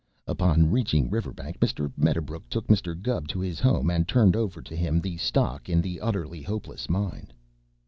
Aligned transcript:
Upon 0.25 0.71
reaching 0.71 1.11
Riverbank 1.11 1.59
Mr. 1.59 1.91
Medderbrook 1.95 2.49
took 2.49 2.65
Mr. 2.69 2.99
Gubb 2.99 3.27
to 3.27 3.39
his 3.39 3.59
home 3.59 3.91
and 3.91 4.07
turned 4.07 4.35
over 4.35 4.59
to 4.59 4.75
him 4.75 4.99
the 4.99 5.17
stock 5.17 5.69
in 5.69 5.79
the 5.79 6.01
Utterly 6.01 6.41
Hopeless 6.41 6.89
Mine. 6.89 7.31